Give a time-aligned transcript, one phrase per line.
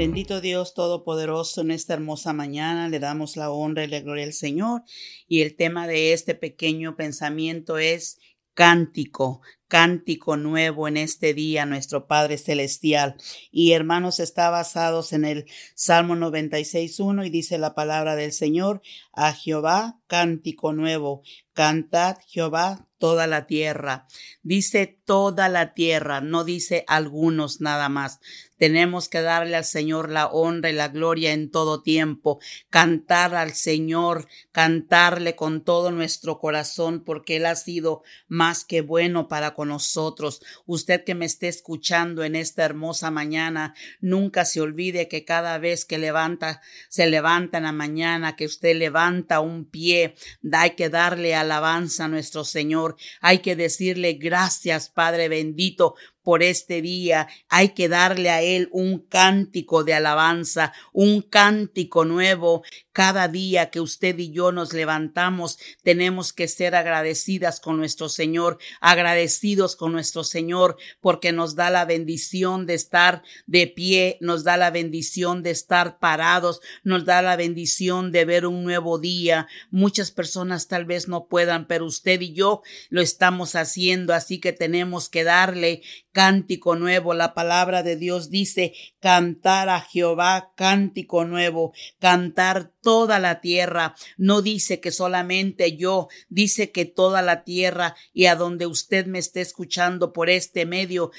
[0.00, 4.32] Bendito Dios Todopoderoso, en esta hermosa mañana le damos la honra y la gloria al
[4.32, 4.82] Señor.
[5.28, 8.18] Y el tema de este pequeño pensamiento es
[8.54, 13.16] cántico, cántico nuevo en este día, nuestro Padre Celestial.
[13.50, 19.32] Y hermanos, está basados en el Salmo 96.1 y dice la palabra del Señor, a
[19.32, 21.22] Jehová cántico nuevo,
[21.54, 24.06] cantad Jehová toda la tierra.
[24.42, 28.20] Dice toda la tierra, no dice algunos nada más.
[28.58, 33.54] Tenemos que darle al Señor la honra y la gloria en todo tiempo, cantar al
[33.54, 39.68] Señor, cantarle con todo nuestro corazón, porque Él ha sido más que bueno para con
[39.68, 40.40] nosotros.
[40.64, 45.84] Usted que me esté escuchando en esta hermosa mañana, nunca se olvide que cada vez
[45.84, 50.14] que levanta, se levanta en la mañana, que usted levanta un pie,
[50.50, 56.82] hay que darle alabanza a nuestro Señor, hay que decirle gracias, Padre bendito, por este
[56.82, 57.28] día.
[57.48, 62.62] Hay que darle a Él un cántico de alabanza, un cántico nuevo.
[62.92, 68.58] Cada día que usted y yo nos levantamos, tenemos que ser agradecidas con nuestro Señor,
[68.80, 74.56] agradecidos con nuestro Señor, porque nos da la bendición de estar de pie, nos da
[74.56, 79.46] la bendición de estar parados, nos da la bendición de ver un nuevo día.
[79.70, 84.52] Muchas personas tal vez no puedan, pero usted y yo lo estamos haciendo, así que
[84.52, 85.82] tenemos que darle
[86.12, 87.14] cántico nuevo.
[87.14, 93.94] La palabra de Dios dice cantar a Jehová cántico nuevo, cantar toda la tierra.
[94.16, 99.18] No dice que solamente yo, dice que toda la tierra y a donde usted me
[99.18, 101.10] esté escuchando por este medio,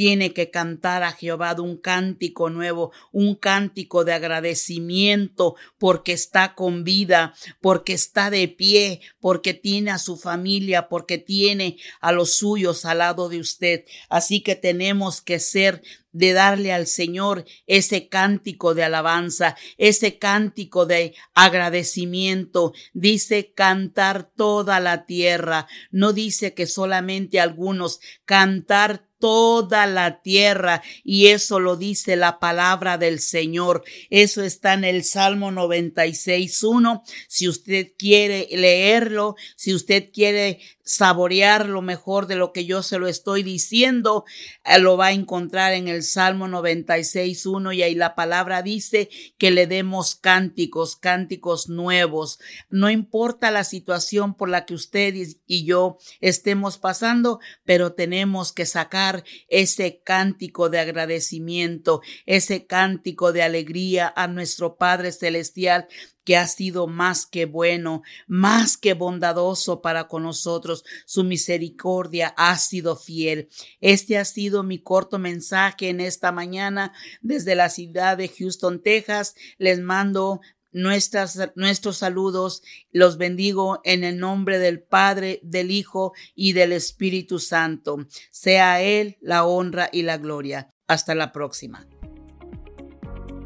[0.00, 6.84] tiene que cantar a Jehová un cántico nuevo, un cántico de agradecimiento porque está con
[6.84, 12.86] vida, porque está de pie, porque tiene a su familia, porque tiene a los suyos
[12.86, 13.84] al lado de usted.
[14.08, 20.86] Así que tenemos que ser de darle al Señor ese cántico de alabanza, ese cántico
[20.86, 22.72] de agradecimiento.
[22.94, 31.28] Dice cantar toda la tierra, no dice que solamente algunos, cantar toda la tierra y
[31.28, 33.84] eso lo dice la palabra del Señor.
[34.08, 37.02] Eso está en el Salmo 96.1.
[37.28, 40.58] Si usted quiere leerlo, si usted quiere
[40.90, 44.24] saborear lo mejor de lo que yo se lo estoy diciendo,
[44.64, 49.08] eh, lo va a encontrar en el Salmo 96.1 y ahí la palabra dice
[49.38, 52.40] que le demos cánticos, cánticos nuevos.
[52.70, 55.14] No importa la situación por la que usted
[55.46, 59.09] y yo estemos pasando, pero tenemos que sacar
[59.48, 65.88] ese cántico de agradecimiento, ese cántico de alegría a nuestro Padre Celestial
[66.24, 70.84] que ha sido más que bueno, más que bondadoso para con nosotros.
[71.06, 73.48] Su misericordia ha sido fiel.
[73.80, 79.34] Este ha sido mi corto mensaje en esta mañana desde la ciudad de Houston, Texas.
[79.58, 80.40] Les mando
[80.72, 82.62] nuestros saludos.
[82.92, 88.06] Los bendigo en el nombre del Padre, del Hijo y del Espíritu Santo.
[88.30, 90.72] Sea Él la honra y la gloria.
[90.86, 91.86] Hasta la próxima.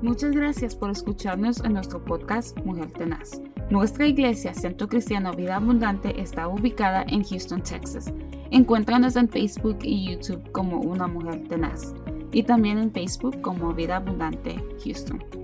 [0.04, 3.40] Muchas gracias por escucharnos en nuestro podcast Mujer Tenaz.
[3.70, 8.12] Nuestra iglesia, Centro Cristiano Vida Abundante, está ubicada en Houston, Texas.
[8.50, 11.94] Encuéntranos en Facebook y YouTube como Una Mujer Tenaz
[12.32, 15.43] y también en Facebook como Vida Abundante Houston.